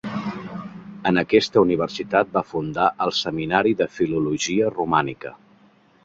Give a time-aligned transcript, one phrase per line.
[1.09, 5.35] En aquesta universitat va fundar el Seminari de Filologia Romànica.